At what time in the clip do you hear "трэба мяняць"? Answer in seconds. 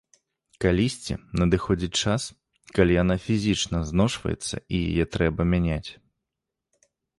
5.19-5.89